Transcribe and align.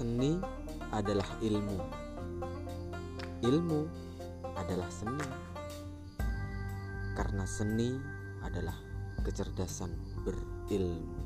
seni 0.00 0.40
adalah 0.96 1.28
ilmu. 1.44 1.76
Ilmu 3.44 3.80
adalah 4.56 4.88
seni. 4.88 5.28
Karena 7.12 7.44
seni 7.44 8.00
adalah 8.40 8.80
kecerdasan 9.20 9.92
berilmu. 10.24 11.19